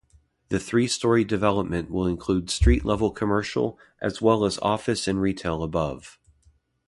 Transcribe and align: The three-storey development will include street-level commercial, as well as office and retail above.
The 0.49 0.57
three-storey 0.59 1.23
development 1.25 1.91
will 1.91 2.07
include 2.07 2.49
street-level 2.49 3.11
commercial, 3.11 3.77
as 4.01 4.19
well 4.19 4.45
as 4.45 4.57
office 4.63 5.07
and 5.07 5.21
retail 5.21 5.61
above. 5.61 6.17